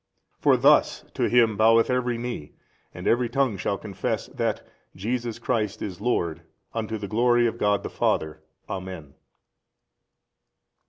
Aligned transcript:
For 0.39 0.57
thus 0.57 1.05
to 1.13 1.29
Him 1.29 1.55
boweth 1.57 1.91
every 1.91 2.17
knee 2.17 2.53
and 2.91 3.05
every 3.05 3.29
tongue 3.29 3.55
shall 3.55 3.77
confess 3.77 4.25
that 4.29 4.65
Jesus 4.95 5.37
Christ 5.37 5.79
is 5.83 6.01
Lord 6.01 6.41
unto 6.73 6.97
the 6.97 7.07
glory 7.07 7.45
of 7.45 7.59
God 7.59 7.83
the 7.83 7.89
Father, 7.91 8.41
Amen. 8.67 9.13